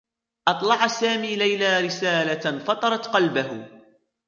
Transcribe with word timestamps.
أطلعَ 0.47 0.87
سامي 0.87 1.35
ليلى 1.35 1.81
رسالة 1.81 2.59
فطرت 2.63 3.07
قلبه. 3.07 3.67